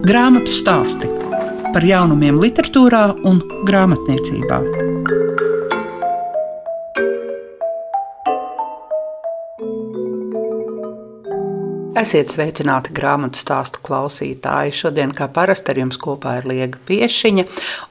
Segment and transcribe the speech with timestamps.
[0.00, 1.04] Grāmatu stāsti
[1.74, 4.60] par jaunumiem, literatūrā un grāmatniecībā.
[12.00, 14.72] Esiet sveicināti grāmatu stāstu klausītāji.
[14.72, 17.44] Šodien, kā parasti, ar jums kopā ir Liega Piešiņa,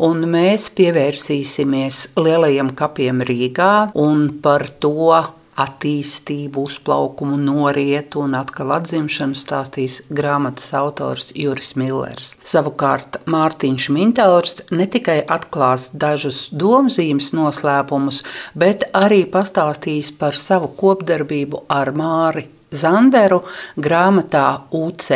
[0.09, 5.13] un mēs pievērsīsimies lielajiem kapiem Rīgā un par to
[5.59, 12.33] attīstību, uzplaukumu, norietu un atkal atzimšanu stāstīs grāmatas autors Juris Millers.
[12.43, 18.23] Savukārt Mārtiņš Mintaurs ne tikai atklās dažus domzīmes noslēpumus,
[18.55, 23.39] bet arī pastāstīs par savu kopdarbību ar Māri Zanderu
[23.81, 24.45] grāmatā
[24.78, 25.07] UC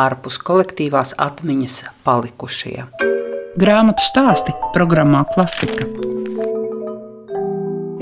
[0.00, 1.76] ārpus kolektīvās atmiņas
[2.06, 2.78] palikušie.
[3.60, 6.13] Grāmatu stāsti programmā Klasika.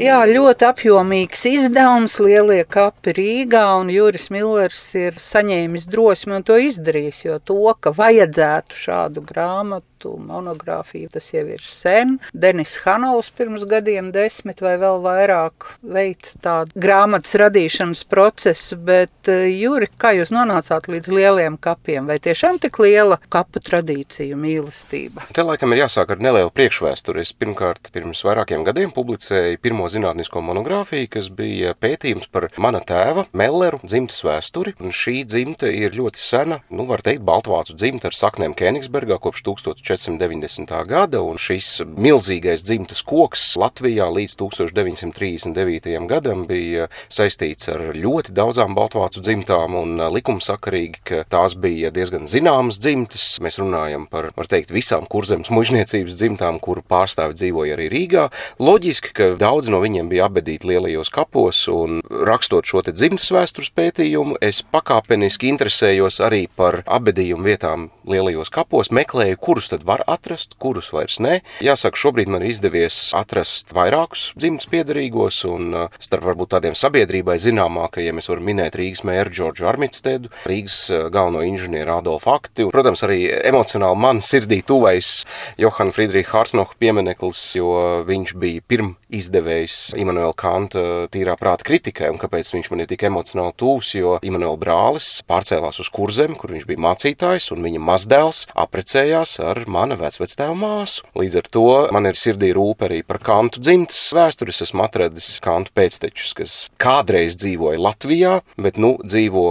[0.00, 6.56] Jā, ļoti apjomīgs izdevums, lielie kapi Rīgā, un Juris Millers ir saņēmis drosmi un to
[6.56, 11.10] izdarījis, jo to, ka vajadzētu šādu grāmatu grāmatu, monogrāfiju.
[11.12, 12.18] Tas jau ir sen.
[12.32, 18.76] Denis Hanovs pirms gadiem, desmit vai vēl vairāk, veica tādu grāmatas radīšanas procesu.
[18.76, 22.06] Bet, eh, Juri, kā jūs nonācāt līdz lieliem kapiem?
[22.06, 25.22] Vai tiešām tik liela kapu tradīcija mīlestība?
[25.32, 27.20] Te laikam ir jāsāk ar nelielu priekšvēsturi.
[27.20, 33.26] Es pirmkārt pirms vairākiem gadiem publicēju pirmo zinātnisko monogrāfiju, kas bija pētījums par mana tēva
[33.32, 34.74] Melleru dzimtas vēsturi.
[34.80, 39.42] Un šī dzimta ir ļoti sena, nu, var teikt, Baltvācu dzimta ar saknēm Kēnigsbergā kopš
[39.42, 39.91] 1400.
[39.96, 40.86] 490.
[40.88, 46.06] gada, un šis milzīgais dzimtas koks Latvijā līdz 1939.
[46.08, 52.80] gadam bija saistīts ar ļoti daudzām baltvācu dzimtām, un likumsakarīgi, ka tās bija diezgan zināmas
[52.82, 53.36] dzimtas.
[53.44, 58.28] Mēs runājam par, var teikt, visām kurzemes mužniecības dzimtām, kuru pārstāvi dzīvoja arī Rīgā.
[58.62, 64.38] Loģiski, ka daudz no viņiem bija abedīti lielajos kapos, un rakstot šo dzimtas vēstures pētījumu,
[64.42, 70.90] es pakāpeniski interesējos arī par abedījumu vietām lielajos kapos, meklēju, kurus tad var atrast, kurus
[70.94, 71.40] vairs ne.
[71.64, 77.38] Jāsaka, šobrīd man ir izdevies atrast vairākus dzimtas piedarīgos, un uh, starp varbūt tādiem sabiedrībai
[77.42, 82.72] zināmākajiem es varu minēt Rīgas mēru Džordžu Armitstedu, Rīgas uh, galveno inženieru Adolfu Akti, un,
[82.74, 83.20] protams, arī
[83.52, 85.22] emocionāli man sirdī tuvais
[85.60, 87.72] Johana Friedricha Hartnocha piemineklis, jo
[88.08, 93.04] viņš bija pirm izdevējs Immanuela Kanta tīrā prāta kritikai, un kāpēc viņš man ir tik
[93.08, 98.46] emocionāli tūs, jo Immanuela brālis pārcēlās uz kurzem, kur viņš bija mācītājs, un viņa mazdēls
[98.58, 101.06] aprecējās ar mana vecvectēva māsu.
[101.18, 104.52] Līdz ar to man ir sirdī rūp arī par kantu dzimtas vēsturi.
[104.52, 109.46] Es esmu atradis kantu pēctečus, kas kādreiz dzīvoja Latvijā, bet nu dzīvo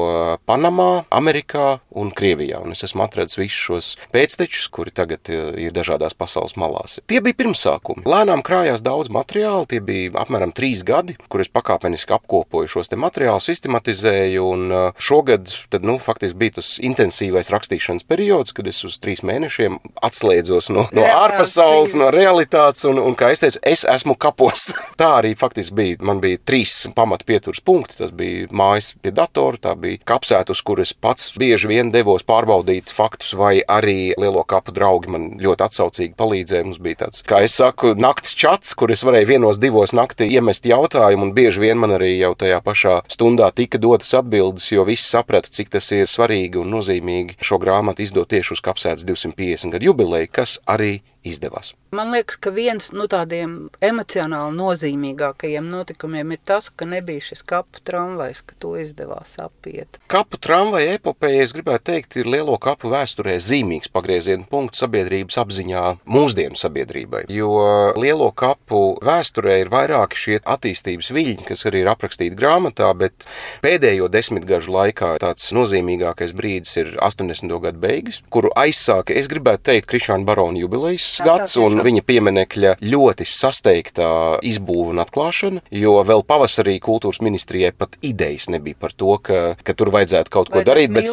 [0.50, 2.62] Panamā, Amerikā un Krievijā.
[2.64, 7.00] Un es esmu atradis visus šos pēctečus, kuri tagad eh, ir dažādās pasaules malās.
[7.12, 8.06] Tie bija pirmsākumi.
[8.10, 13.00] Lēnām krājās daudz materiālu, tie bija apmēram trīs gadi, kur es pakāpeniski apkopoju šos te
[13.00, 18.84] materiālus, sistematizēju, un eh, šogad tad, nu, faktiski bija tas intensīvais rakstīšanas periods, kad es
[18.88, 23.86] uz trīs mēnešiem atslēdzos no, no ārpasaules, no realitātes, un, un, kā es teicu, es
[23.90, 24.72] esmu kapos.
[25.02, 26.00] tā arī faktiski bija.
[26.06, 28.00] Man bija trīs pamata pieturas punkti.
[28.02, 32.94] Tas bija mājas pie datora, tā bija kapsēta, uz kuras pats bieži vien devos pārbaudīt
[32.94, 36.68] faktus, vai arī lielo kapu draugi man ļoti atsaucīgi palīdzēja.
[36.68, 40.70] Mums bija tāds, kā es saku, nakts čats, kur es varēju vienos divos naktī iemest
[40.70, 45.08] jautājumu, un bieži vien man arī jau tajā pašā stundā tika dotas atbildes, jo visi
[45.08, 49.90] saprata, cik tas ir svarīgi un nozīmīgi šo grāmatu izdot tieši uz kapsētas 250 gadu
[49.92, 51.74] jubileju, kas arī izdevās.
[51.92, 57.44] Man liekas, ka viens no nu, tādiem emocionāli nozīmīgākajiem notikumiem ir tas, ka nebija šis
[57.48, 60.00] kapu tramvajs, ka to izdevās apiet.
[60.12, 65.84] Kapu tramvaja epopeja, es gribētu teikt, ir lielo kapu vēsturē zīmīgs pagrieziena punkts sabiedrības apziņā
[66.08, 67.26] mūsdienu sabiedrībai.
[67.34, 67.52] Jo
[68.00, 73.28] lielo kapu vēsturē ir vairāki šie attīstības viļņi, kas arī ir aprakstīti grāmatā, bet
[73.66, 77.60] pēdējo desmitgažu laikā tāds nozīmīgākais brīdis ir 80.
[77.68, 83.28] gadu beigas, kuru aizsāka, es gribētu teikt, Krišāna Barona jubilejas gads un viņa pieminekļa ļoti
[83.28, 84.12] sasteigtā
[84.48, 89.76] izbūve un atklāšana, jo vēl pavasarī kultūras ministrijai pat idejas nebija par to, ka, ka
[89.78, 90.92] tur vajadzētu kaut ko Vai darīt.
[90.94, 91.08] Bet,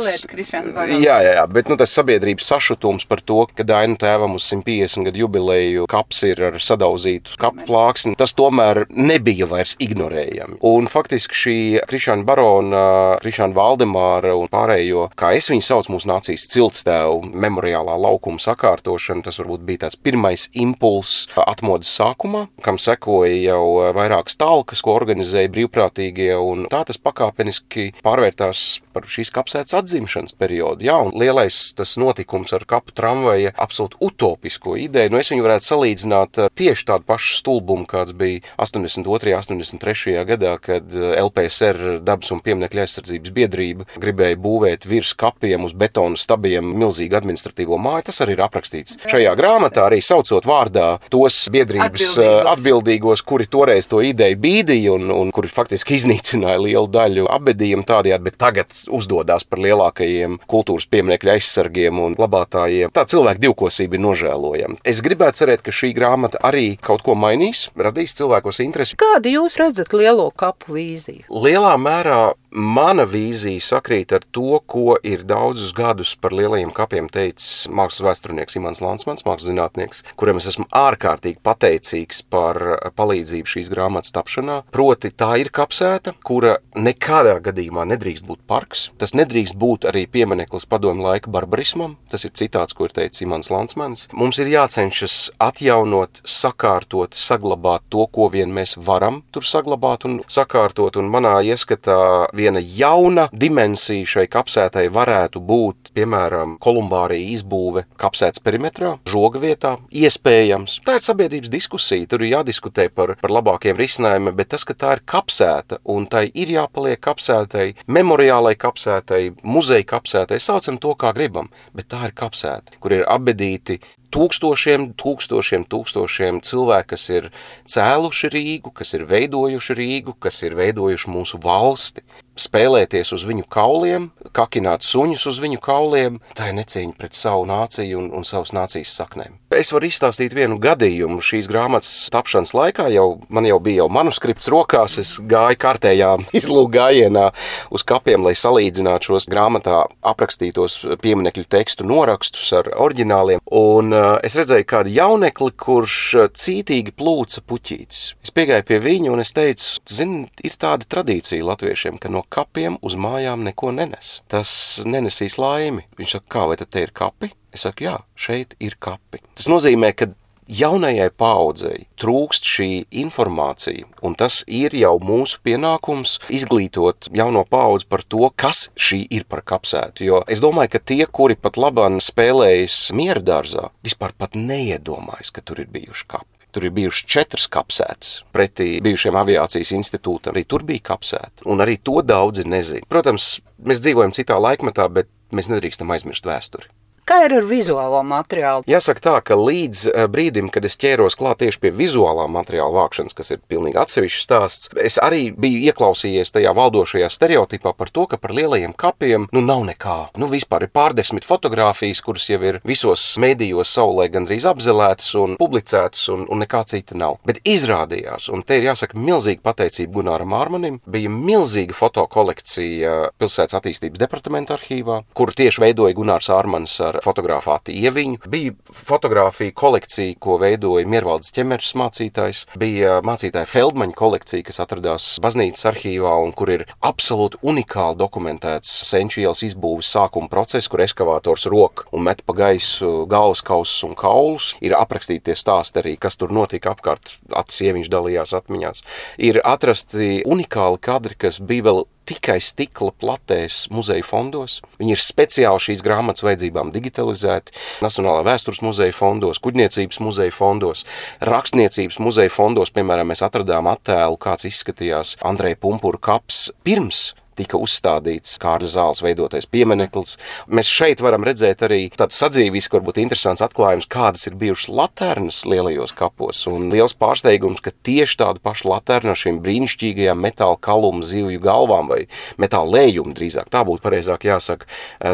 [0.98, 5.08] jā, jā, jā, bet nu, tas sabiedrības sašutums par to, ka Dainu tēvam uz 150
[5.08, 10.58] gadu jubileju kaps ir ar sadauzītu kapu plāksni, tas tomēr nebija vairs ignorējami.
[10.68, 11.58] Un faktiski šī
[11.88, 12.84] Krišāna Barona,
[13.22, 19.40] Krišāna Valdemāra un pārējo, kā es viņu saucu, mūsu nācijas ciltstēvu memoriālā laukuma sakārtošana, tas
[19.42, 26.34] varbūt bija tāds pirmais impulss atmodas sākumā, kam sekoja jau vairākas talkas, ko organizēja brīvprātīgie,
[26.36, 30.84] un tā tas pakāpeniski pārvērtās par šīs kapsētas atzimšanas periodu.
[30.88, 35.68] Jā, un lielais tas notikums ar kapu tramvaja absolūti utopisko ideju, nu es viņu varētu
[35.68, 39.36] salīdzināt tieši tādu pašu stulbumu, kāds bija 82.
[39.38, 40.16] 83.
[40.28, 46.74] gadā, kad LPSR dabas un pieminiekļa aizsardzības biedrība gribēja būvēt virs kapiem uz betonu stabiem
[46.78, 48.08] milzīgu administratīvo māju.
[48.10, 53.88] Tas arī ir aprakstīts šajā grāmatā, arī saucot vārdā tos biedrības atbildīgos, atbildīgos kuri toreiz
[53.90, 59.46] to ideju bīdīja un, un kuri faktiski iznīcināja lielu daļu abedījumu tādējādi, bet tagad uzdodas
[59.48, 62.92] par lielākajiem kultūras pieminiekļu aizsargiem un glabātājiem.
[62.94, 64.80] Tā cilvēka divkosība ir nožēlojama.
[64.88, 68.98] Es gribētu cerēt, ka šī grāmata arī kaut ko mainīs, radīs cilvēkos interesi.
[69.00, 71.26] Kādi jūs redzat lielo kapu vīziju?
[71.28, 77.66] Lielā mērā Mana vīzija sakrīt ar to, ko ir daudzus gadus par lielajiem kapiem teicis
[77.68, 82.56] mākslas vēsturnieks Imants Lansmans, mākslas zinātnieks, kuram es esmu ārkārtīgi pateicīgs par
[82.96, 84.64] palīdzību šīs grāmatas tapšanā.
[84.72, 88.90] Proti, tā ir kapsēta, kura nekādā gadījumā nedrīkst būt parks.
[88.98, 91.96] Tas nedrīkst būt arī piemineklis padomu laika barbarismam.
[92.10, 94.08] Tas ir citāts, ko ir teicis Imants Lansmans.
[94.12, 100.98] Mums ir jācenšas atjaunot, sakārtot, saglabāt to, ko vien mēs varam tur saglabāt un sakārtot.
[100.98, 108.96] Un manā ieskatā viena jauna dimensija šai kapsētai varētu būt, piemēram, kolumbārija izbūve kapsētas perimetrā,
[109.08, 109.57] žoga vietā,
[109.90, 110.78] iespējams.
[110.86, 114.94] Tā ir sabiedrības diskusija, tur ir jādiskutē par, par labākiem risinājumiem, bet tas, ka tā
[114.96, 121.50] ir kapsēta un tai ir jāpaliek kapsētai, memoriālai kapsētai, muzeja kapsētai, saucam to, kā gribam,
[121.76, 123.80] bet tā ir kapsēta, kur ir apbedīti
[124.14, 127.28] tūkstošiem, tūkstošiem, tūkstošiem cilvēku, kas ir
[127.68, 132.04] cēluši Rīgu, kas ir veidojuši Rīgu, kas ir veidojuši mūsu valsti
[132.38, 137.98] spēlēties uz viņu kauliem, kakināt suņus uz viņu kauliem, tā ir necīņa pret savu nāciju
[138.00, 139.36] un, un savas nācijas saknēm.
[139.54, 141.22] Es varu izstāstīt vienu gadījumu.
[141.24, 146.74] Šīs grāmatas tapšanas laikā jau man jau bija jau manuskripts rokās, es gāju kārtējā izlūk
[146.76, 147.28] gājienā
[147.74, 154.36] uz kapiem, lai salīdzinātu šos grāmatā aprakstītos pieminekļu tekstu norakstus ar oriģināliem, un uh, es
[154.38, 155.98] redzēju kādu jaunekli, kurš
[156.36, 158.02] cītīgi plūca puķītis.
[158.24, 162.78] Es piegāju pie viņa un es teicu, zini, ir tāda tradīcija latviešiem, ka no kapiem
[162.84, 164.18] uz mājām neko nenes.
[164.30, 164.50] Tas
[164.86, 165.86] nenesīs laimi.
[165.98, 167.32] Viņš saka, kā vai tad te ir kapi?
[167.54, 169.22] Es saku, jā, šeit ir kapi.
[169.34, 170.10] Tas nozīmē, ka
[170.48, 172.68] jaunajai paudzei trūkst šī
[173.02, 179.28] informācija, un tas ir jau mūsu pienākums izglītot jauno paudzi par to, kas šī ir
[179.28, 180.06] par kapsētu.
[180.08, 185.44] Jo es domāju, ka tie, kuri pat labāk spēlējas miera dārzā, vispār pat neiedomājas, ka
[185.44, 186.37] tur ir bijuši kapi.
[186.54, 190.32] Tur ir bijušas četras kapsētas pretī bijušiem aviācijas institūtam.
[190.32, 192.88] Arī tur bija kapsēta, un arī to daudzi nezina.
[192.88, 196.70] Protams, mēs dzīvojam citā laikmetā, bet mēs nedrīkstam aizmirst vēsturi.
[197.08, 198.66] Kā ir ar vizuālo materiālu?
[198.68, 203.14] Jāsaka tā, ka līdz eh, brīdim, kad es ķēros klāt tieši pie vizuālā materiāla vākšanas,
[203.16, 208.18] kas ir pilnīgi atsevišķs stāsts, es arī biju ieklausījies tajā valdošajā stereotipā par to, ka
[208.20, 209.96] par lielajiem kapiem nu nav nekā.
[210.20, 216.04] Nu vispār ir pārdesmit fotogrāfijas, kuras jau ir visos mēdījos saulē gandrīz apzelētas un publicētas
[216.12, 217.16] un, un nekā cita nav.
[217.24, 224.04] Bet izrādījās, un te ir jāsaka milzīga pateicība Gunāram Ārmanim, bija milzīga fotokolekcija pilsētas attīstības
[224.04, 228.22] departamenta arhīvā, kuru tieši veidoja Gunārs Ārmans ar ar fotogrāfāti Ieviņu.
[228.30, 232.44] Bija fotografija kolekcija, ko veidoja Miervaldes ķemeris mācītājs.
[232.58, 239.22] Bija mācītāja Feldmaņa kolekcija, kas atradās baznīcas arhīvā un kur ir absolūti unikāli dokumentēts senču
[239.24, 244.54] ielas izbūves sākuma process, kur eskavātors rok un met pa gaisu galvaskausus un kaulus.
[244.64, 247.18] Ir aprakstīti tie stāsti arī, kas tur notika apkārt.
[247.38, 248.84] Acis ieviņš dalījās atmiņās.
[249.22, 254.58] Ir atrasti unikāli kadri, kas bija vēl tikai stikla platēs muzeja fondos.
[254.80, 260.84] Viņi ir speciāli šīs grāmatas vajadzībām digitalizēti Nacionālā vēstures muzeja fondos, kuģniecības muzeja fondos,
[261.28, 262.72] rakstniecības muzeja fondos.
[262.74, 269.46] Piemēram, mēs atradām attēlu, kāds izskatījās Andreja Pumpura kaps pirms tika uzstādīts Kārļa zāles veidotais
[269.50, 270.16] piemineklis.
[270.50, 275.94] Mēs šeit varam redzēt arī tādu sadzīvisku, varbūt interesants atklājums, kādas ir bijušas laternas lielajos
[275.98, 276.44] kapos.
[276.50, 281.90] Un liels pārsteigums, ka tieši tādu pašu laternu ar šīm brīnišķīgajām metāla kalumu zivju galvām
[281.92, 282.00] vai
[282.40, 284.68] metāla lējumu drīzāk, tā būtu pareizāk jāsaka,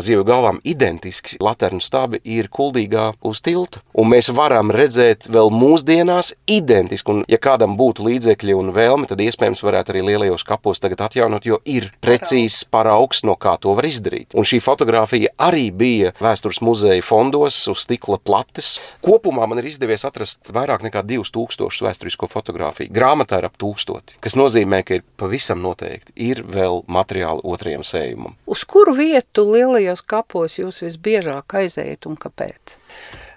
[0.05, 3.83] zivju galvām identiski laternu stābi ir kuldīgā uz tilta.
[3.95, 9.23] Un mēs varam redzēt vēl mūsdienās identiski, un ja kādam būtu līdzekļi un vēlme, tad
[9.25, 13.75] iespējams varētu arī lielajos kapos tagad atjaunot, jo ir pret precīzs paraugs, no kā to
[13.77, 14.35] var izdarīt.
[14.39, 18.77] Un šī fotografija arī bija vēstures muzeja fondos uz stikla plates.
[19.05, 22.93] Kopumā man ir izdevies atrast vairāk nekā 2000 vēsturisko fotografiju.
[22.95, 28.39] Grāmatā ir ap tūkstoti, kas nozīmē, ka ir pavisam noteikti ir vēl materiāli otrajam sējumam.
[28.47, 32.79] Uz kuru vietu lielajos kapos jūs visbiežāk aizējat un kāpēc?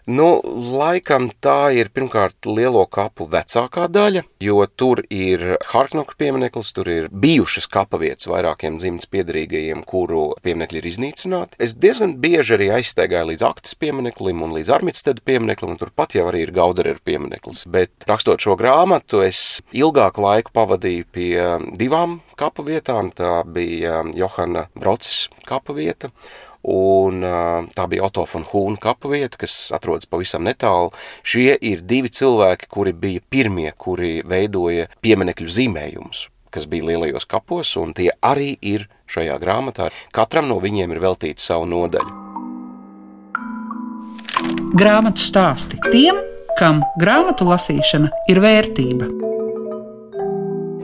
[0.08, 0.40] Nu,
[0.72, 7.10] laikam tā ir pirmkārt lielo kapu vecākā daļa, jo tur ir Harknoka piemineklis, tur ir
[7.12, 11.60] bijušas kapavietas vairākiem dzimtas piedarīgajiem, kuru pieminekļi ir iznīcināti.
[11.60, 16.24] Es diezgan bieži arī aizsteigāju līdz aktas piemineklim un līdz Armitsteda piemineklim, un turpat jau
[16.32, 17.66] arī ir Gauderer piemineklis.
[17.68, 21.36] Bet rakstot šo grāmatu, es ilgāku laiku pavadīju pie
[21.76, 23.12] divām kapu vietām.
[23.12, 26.16] Tā bija Johana Brocis kapu vieta
[26.68, 27.24] un
[27.76, 30.92] tā bija Otto von Hūna kapu vieta, kas atrodas pavisam netālu.
[31.24, 37.74] Šie ir divi cilvēki, kuri bija pirmie, kuri veidoja pieminekļu zīmējumus, kas bija lielajos kapos,
[37.80, 39.92] un tie arī ir šajā grāmatā.
[40.16, 42.24] Katram no viņiem ir veltīta savu nodaļu.
[44.78, 46.20] Grāmatu stāsti tiem,
[46.60, 49.27] kam grāmatu lasīšana ir vērtība.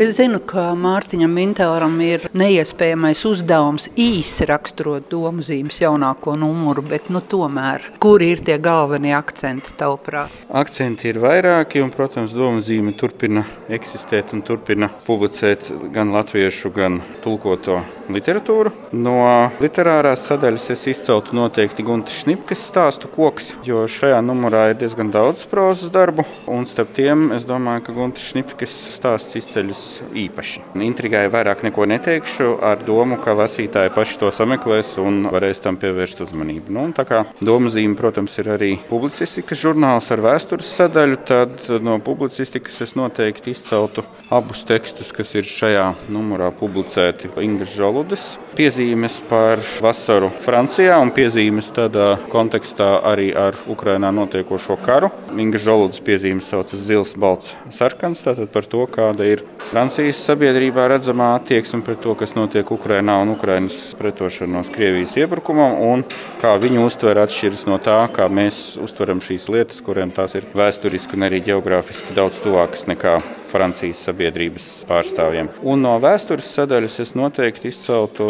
[0.02, 7.12] Es zinu, ka Mārtiņam Mintāram ir neiespējamais uzdevums īsi raksturot domu zīmes jaunāko numuru, bet
[7.14, 10.34] nu, tomēr, kur ir tie galvenie akcenti tavuprāt?
[10.50, 16.98] Akcenti ir vairāki, un, protams, domu zīme turpina eksistēt un turpina publicēt gan latviešu, gan
[17.22, 18.72] tulkoto literatūru.
[18.96, 19.16] No
[19.64, 25.46] literārās sadaļas es izceltu noteikti Gunta Šnipkas stāstu koks, jo šajā numurā ir diezgan daudz
[25.50, 29.84] prozas darbu, un starp tiem es domāju, ka Gunta Šnipkas stāsts izceļas
[30.24, 30.64] īpaši.
[30.84, 36.24] Intrigai vairāk neko neteikšu, ar domu, ka lasītāji paši to sameklēs un varēs tam pievērst
[36.26, 36.74] uzmanību.
[36.74, 42.82] Nu, tā kā domazīme, protams, ir arī publicistikas žurnāls ar vēstures sadaļu, tad no publicistikas
[42.86, 47.32] es noteikti izceltu abus tekstus, kas ir šajā numurā publicēti.
[47.44, 55.12] Ingas Žoludes piezīmes par vasaru Francijā un piezīmes tādā kontekstā arī ar Ukrainā notiekošo karu.
[55.38, 61.36] Ingas Žoludes piezīmes saucas zils, balts, sarkans, tātad par to, kāda ir Francijas sabiedrībā redzamā
[61.38, 66.06] attieksme pret to, kas notiek Ukrajinā un Ukraiņas pretošanos Krievijas iebrukumam, un
[66.42, 71.14] kā viņi uztver atšķiras no tā, kā mēs uztveram šīs lietas, kuriem tās ir vēsturiski
[71.14, 73.20] un arī geogrāfiski daudz tuvākas nekā
[73.54, 75.52] Francijas sabiedrības pārstāvjiem.
[75.62, 78.26] Un no vēstures sadaļas es noteikti izceltu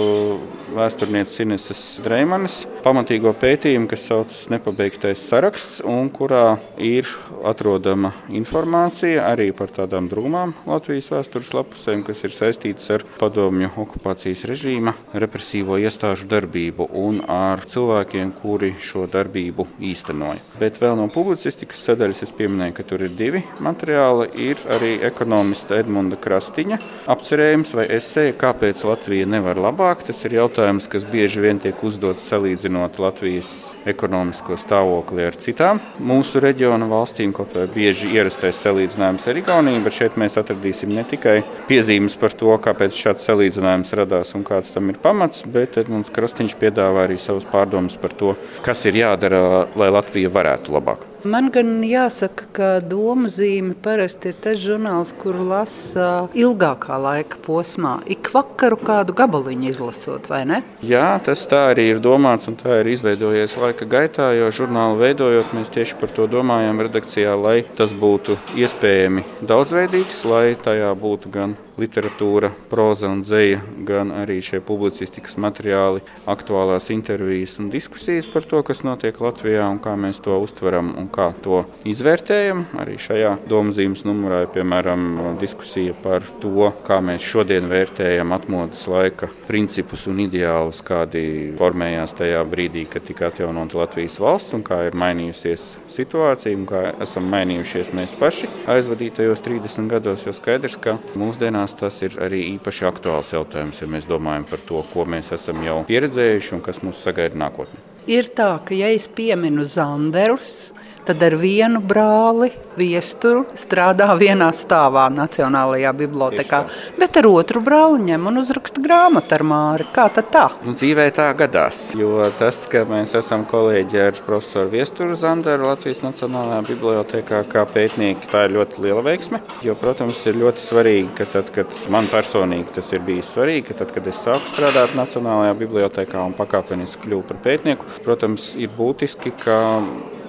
[0.74, 7.05] vēsturnieces Ineses Dreimanes pamatīgo pētījumu, kas saucas Nepabeigtais saraksts, un kurā ir
[7.45, 14.43] atrodama informācija arī par tādām drūmām Latvijas vēstures lapusēm, kas ir saistītas ar padomju okupācijas
[14.50, 20.41] režīma represīvo iestāžu darbību un ar cilvēkiem, kuri šo darbību īstenoja.
[20.57, 24.31] Bet vēl no publicistikas sadaļas es pieminēju, ka tur ir divi materiāli.
[24.43, 26.81] Ir arī ekonomista Edmunda Krastiņa
[27.13, 30.02] apcerējums vai esēja, kāpēc Latvija nevar labāk.
[30.08, 33.52] Tas ir jautājums, kas bieži vien tiek uzdots salīdzinot Latvijas
[33.90, 40.00] ekonomisko stāvokli ar citām mūsu reģiona valstīm, kaut vai bieži ierastais salīdzinājums ar Igauniju, bet
[40.00, 44.92] šeit mēs atradīsim ne tikai piezīmes par to, kāpēc šāds salīdzinājums radās un kāds tam
[44.94, 49.92] ir pamats, bet Edmunds Krastiņš piedāvā arī savus pārdomus par to, kas ir jādara, lai
[49.94, 51.12] Latvija varētu labāk.
[51.24, 57.94] Man gan jāsaka, ka domu zīme parasti ir tas žurnāls, kuru lasa ilgākā laika posmā.
[58.12, 60.60] Ik vakaru kādu gabaliņu izlasot, vai ne?
[60.84, 65.56] Jā, tas tā arī ir domāts un tā ir izveidojies laika gaitā, jo žurnālu veidojot,
[65.56, 71.56] mēs tieši par to domājam redakcijā, lai tas būtu iespējami daudzveidīgs, lai tajā būtu gan
[71.80, 78.62] literatūra, proza un dzeja, gan arī šie publicistikas materiāli, aktuālās intervijas un diskusijas par to,
[78.65, 82.65] kas notiek Latvijā un kā mēs to uztveram un kā to izvērtējam.
[82.84, 89.30] Arī šajā domzīmes numurā ir piemēram diskusija par to, kā mēs šodien vērtējam atmodas laika
[89.48, 94.98] principus un ideālus, kādi formējās tajā brīdī, kad tika atjaunota Latvijas valsts un kā ir
[95.00, 101.62] mainījusies situācija un kā esam mainījušies mēs paši aizvadītajos 30 gados, jo skaidrs, ka mūsdienās
[101.63, 105.63] mūsdienās tas ir arī īpaši aktuāls jautājums, ja mēs domājam par to, ko mēs esam
[105.63, 107.79] jau pieredzējuši un kas mūs sagaida nākotnē.
[108.08, 110.74] Ir tā, ka ja es pieminu Zanderus,
[111.05, 116.63] tad ar vienu brāli viesturu strādā vienā stāvā Nacionālajā bibliotekā,
[116.98, 119.88] bet ar otru brāli ņem un uzraksta grāmatu ar Māri.
[119.93, 120.45] Kā tad tā?
[120.65, 126.01] Nu, dzīvē tā gadās, jo tas, ka mēs esam kolēģi ar profesoru Viesturu Zanderu Latvijas
[126.05, 131.29] Nacionālajā bibliotekā kā pētnieki, tā ir ļoti liela veiksme, jo, protams, ir ļoti svarīgi, ka
[131.38, 135.53] tad, kad man personīgi tas ir bijis svarīgi, ka tad, kad es sāku strādāt Nacionālajā
[135.62, 139.60] bibliotekā un pakāpeniski kļuvu par pētnieku, protams, ir būtiski, ka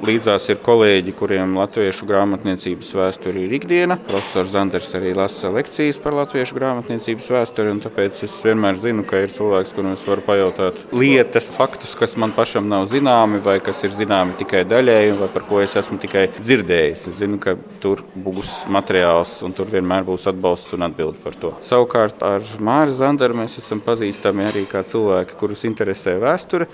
[0.03, 3.95] Līdzās ir kolēģi, kuriem latviešu grāmatniecības vēsture ir ikdiena.
[4.09, 9.23] Profesors Zanders arī lasa lekcijas par latviešu grāmatniecības vēsturi, un tāpēc es vienmēr zinu, ka
[9.23, 13.85] ir cilvēks, kuram es varu pajautāt lietas, faktus, kas man pašam nav zināmi, vai kas
[13.87, 17.07] ir zināmi tikai daļēji, vai par ko es esmu tikai dzirdējis.
[17.13, 21.55] Es zinu, ka tur būs materiāls, un tur vienmēr būs atbalsts un atbildi par to.
[21.65, 26.69] Savukārt ar Māri Zanderu mēs esam pazīstami arī kā cilvēki, kurus interesē vēsture,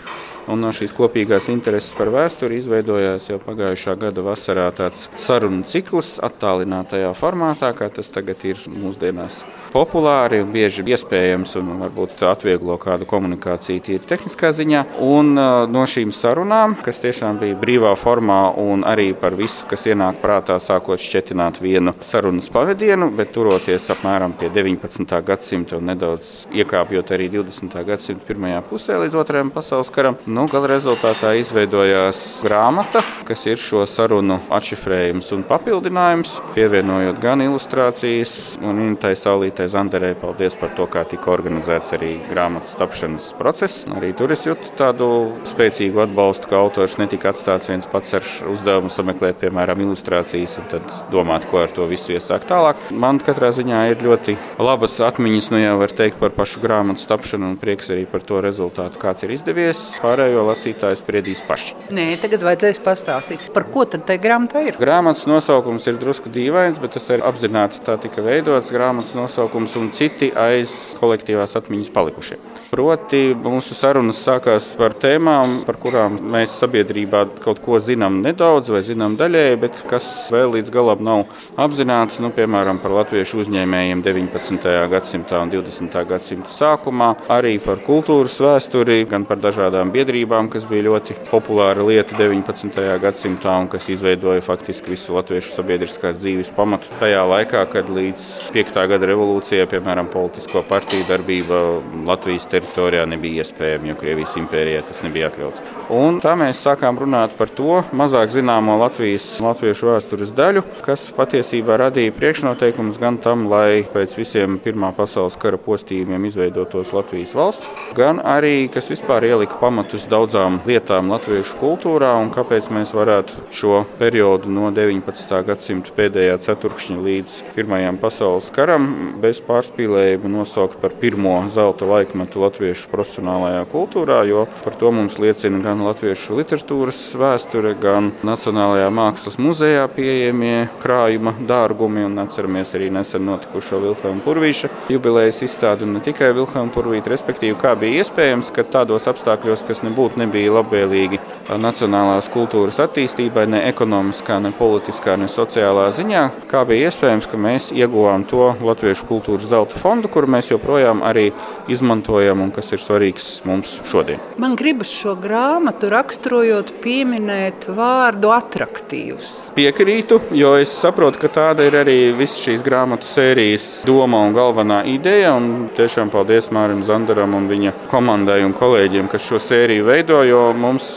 [0.51, 5.65] un no šīs kopīgās intereses par vēsturi izveidojās sākās jau pagājušā gada vasarā tāds sarunu
[5.65, 12.77] cikls attālinātajā formātā, kā tas tagad ir mūsdienās populāri un bieži iespējams un varbūt atvieglo
[12.81, 14.85] kādu komunikāciju tīri tehniskā ziņā.
[15.05, 20.21] Un no šīm sarunām, kas tiešām bija brīvā formā un arī par visu, kas ienāk
[20.23, 25.21] prātā, sākot šķetināt vienu sarunas pavadienu, bet turoties apmēram pie 19.
[25.27, 27.79] gadsimta un nedaudz iekāpjot arī 20.
[27.87, 33.00] gadsimta pirmajā pusē līdz otrajam pasaules karam, nu, gala rezultātā izveidojās grāmata,
[33.31, 40.15] kas ir šo sarunu atšifrējums un papildinājums, pievienojot gan ilustrācijas un Intai Saulītei Martai Zanderei
[40.17, 43.83] paldies par to, kā tika organizēts arī grāmatas tapšanas process.
[43.93, 45.09] Arī tur es jūtu tādu
[45.45, 50.95] spēcīgu atbalstu, ka autors netika atstāts viens pats ar uzdevumu sameklēt, piemēram, ilustrācijas un tad
[51.13, 52.81] domāt, ko ar to visu iesākt tālāk.
[52.89, 57.51] Man katrā ziņā ir ļoti labas atmiņas, nu jau var teikt par pašu grāmatas tapšanu
[57.53, 59.85] un prieks arī par to rezultātu, kāds ir izdevies.
[60.01, 61.77] Pārējo lasītāju spriedīs paši.
[61.93, 64.79] Nē, tagad vajadzēs pastāstīt, par ko tad te grāmata ir.
[64.81, 68.73] Grāmatas nosaukums ir drusku dīvains, bet tas ir apzināti tā tika veidots.
[68.75, 72.39] Grāmatas nosaukums un citi aiz kolektīvās atmiņas palikušie.
[72.71, 78.83] Proti, mūsu sarunas sākās par tēmām, par kurām mēs sabiedrībā kaut ko zinām nedaudz vai
[78.87, 81.25] zinām daļēji, bet kas vēl līdz galam nav
[81.61, 84.69] apzināts, nu, piemēram, par latviešu uzņēmējiem 19.
[84.93, 85.99] gadsimtā un 20.
[86.11, 92.19] gadsimta sākumā, arī par kultūras vēsturi, gan par dažādām biedrībām, kas bija ļoti populāra lieta
[92.19, 92.80] 19.
[93.03, 98.79] Gadsimtā un kas izveidoja faktiski visu latviešu sabiedriskās dzīves pamatu tajā laikā, kad līdz 5.
[98.93, 101.61] gada revolūcijai piemēram, politisko partiju darbība
[102.09, 105.63] Latvijas teritorijā nebija iespējama, jo Krievijas impērijā tas nebija atļauts.
[105.95, 111.79] Un tā mēs sākām runāt par to mazāk zināmo Latvijas latviešu vēstures daļu, kas patiesībā
[111.81, 118.23] radīja priekšnoteikumus gan tam, lai pēc visiem Pirmā pasaules kara postījumiem izveidotos Latvijas valsts, gan
[118.23, 124.51] arī, kas vispār ielika pamatus daudzām lietām latviešu kultūrā un kāpēc mēs varētu šo periodu
[124.53, 125.35] no 19.
[125.47, 128.87] gadsimta pēdējā ceturkšņa līdz Pirmajam pasaules karam
[129.21, 135.61] bez pārspīlējuma nosaukt par pirmo zelta laikmetu latviešu profesionālajā kultūrā, jo par to mums liecina
[135.65, 142.07] gan latviešu literatūras vēsture, gan Nacionālajā mākslas muzejā pieejamie krājuma dārgumi.
[142.21, 147.75] Atceramies arī nesen notikušo Vilhelma Purvīša jubilejas izstādi un ne tikai Vilhelma Purvīta, respektīvi, kā
[147.81, 151.21] bija iespējams, ka tādos apstākļos, kas nebūtu nebija labvēlīgi
[151.59, 157.71] nacionālās kultūras attīstībai, ne ekonomiskā, ne politiskā, ne sociālā ziņā, kā bija iespējams, ka mēs
[157.75, 161.31] ieguvām to latviešu kultūras zelta fondu, kuru mēs joprojām arī
[161.71, 164.21] izmantojam un kas ir svarīgs mums šodien.
[164.41, 169.51] Man gribas šo grāmatu raksturojot pieminēt vārdu attraktīvs.
[169.57, 174.83] Piekrītu, jo es saprotu, ka tāda ir arī visas šīs grāmatu sērijas doma un galvenā
[174.91, 175.35] ideja.
[175.39, 180.43] Un tiešām paldies Mārim Zandaram un viņa komandai un kolēģiem, kas šo sēriju veido, jo
[180.57, 180.91] mums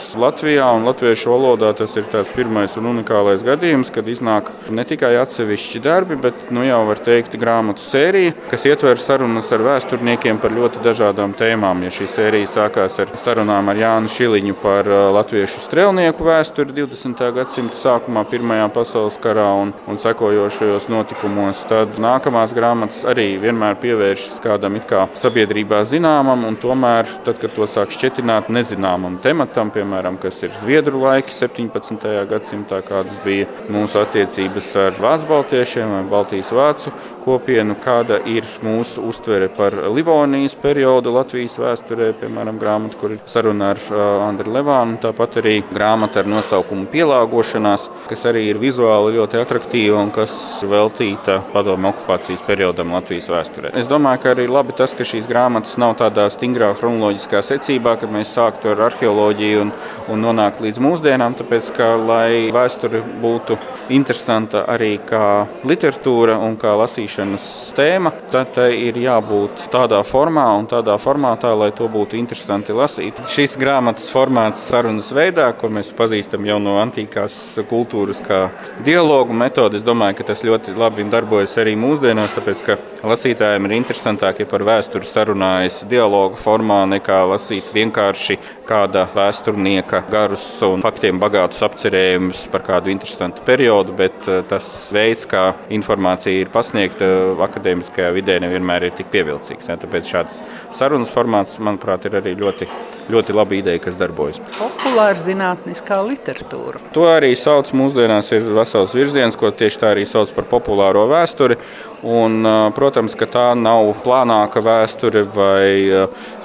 [0.43, 5.13] Latvijā un latviešu valodā tas ir tāds pirmais un unikālais gadījums, kad iznāk ne tikai
[5.21, 10.51] atsevišķi darbi, bet nu jau var teikt grāmatu sērija kas ietver sarunas ar vēsturniekiem par
[10.51, 11.85] ļoti dažādām tēmām.
[11.87, 17.23] Ja šī sērija sākās ar sarunām ar Jānu Šiliņu par latviešu strēlnieku vēsturi 20.
[17.39, 24.43] gadsimta sākumā, Pirmajā pasaules karā un, un sekojošajos notikumos, tad nākamās grāmatas arī vienmēr pievēršas
[24.43, 30.19] kādam it kā sabiedrībā zināmam, un tomēr, tad, kad to sāk šķietināt nezināmam tematam, piemēram,
[30.23, 32.07] kas ir Zviedru laiki 17.
[32.29, 39.03] gadsimtā, kādas bija mūsu attiecības ar Vācu baltiešiem vai Baltijas vācu kopienu, kāda ir mūsu
[39.07, 44.99] uztvere par Livonijas periodu Latvijas vēsturē, piemēram, grāmata, kur ir saruna ar uh, Andriu Levānu,
[45.03, 50.35] tāpat arī grāmata ar nosaukumu Pielāgošanās, kas arī ir vizuāli ļoti attraktīva un kas
[50.67, 53.73] veltīta padomu okupācijas periodam Latvijas vēsturē.
[53.79, 58.11] Es domāju, ka arī labi tas, ka šīs grāmatas nav tādā stingrā chronoloģiskā secībā, kad
[58.13, 59.73] mēs sāktu ar arheoloģiju un,
[60.13, 63.57] un nonāktu līdz mūsdienām, tāpēc, ka, lai vēsture būtu
[63.93, 67.47] interesanta arī kā literatūra un kā lasīšanas
[67.77, 73.19] tēma, tad tai ir jābūt tādā formā un tādā formātā, lai to būtu interesanti lasīt.
[73.33, 77.37] Šis grāmatas formāts sarunas veidā, ko mēs pazīstam jau no antīkās
[77.69, 78.45] kultūras, kā
[78.85, 83.77] dialogu metode, es domāju, ka tas ļoti labi darbojas arī mūsdienās, tāpēc ka lasītājiem ir
[83.79, 91.19] interesantāk, ja par vēsturi sarunājas dialogu formā, nekā lasīt vienkārši kāda vēsturnieka garus un faktiem
[91.21, 97.09] bagātus apcerējumus par kādu interesantu periodu, bet eh, tas veids, kā informācija ir pasniegta
[97.47, 99.71] akadēmiskajā vidē, nevienmēr ir tik pievilcīgs.
[99.71, 99.79] Ja?
[99.79, 100.41] Tāpēc šāds
[100.75, 102.69] sarunas formāts, manuprāt, ir arī ļoti
[103.11, 104.39] ļoti laba ideja, kas darbojas.
[104.57, 106.81] Populāra zinātniskā literatūra.
[106.95, 111.59] To arī sauc mūsdienās, ir vesels virziens, ko tieši tā arī sauc par populāro vēsturi.
[112.03, 112.43] Un,
[112.75, 115.87] protams, ka tā nav plānāka vēsture vai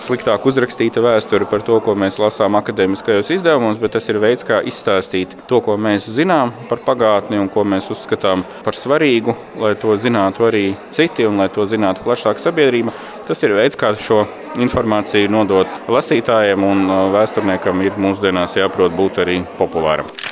[0.03, 3.48] sliktāk uzrakstīta vēsture par to, ko mēs lasām akadēmiskajos izdevumos,
[3.81, 7.89] bet tas ir veids, kā izstāstīt to, ko mēs zinām par pagātni un ko mēs
[7.95, 12.93] uzskatām par svarīgu, lai to zinātu arī citi un lai to zinātu plašāka sabiedrība.
[13.27, 14.25] Tas ir veids, kā šo
[14.61, 20.28] informāciju nodot lasītājiem, un vēsturniekam ir mūsdienās jāprot būt arī populāram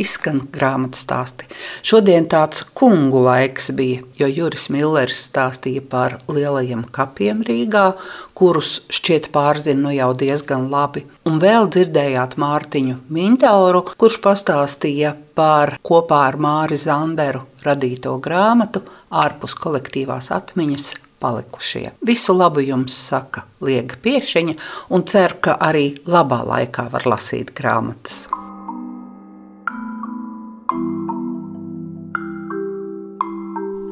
[0.00, 1.48] izskan grāmatu stāsti.
[1.86, 7.86] Šodien tāds kungu laiks bija, jo Juris Millers stāstīja par lielajiem kapiem Rīgā,
[8.34, 11.04] kurus šķiet pārzina nu jau diezgan labi.
[11.28, 19.54] Un vēl dzirdējāt Mārtiņu Mintauru, kurš pastāstīja par kopā ar Māri Zanderu radīto grāmatu ārpus
[19.60, 21.90] kolektīvās atmiņas palikušie.
[22.06, 24.56] Visu labu jums saka Liega Piešiņa
[24.96, 28.24] un cer, ka arī labā laikā var lasīt grāmatas.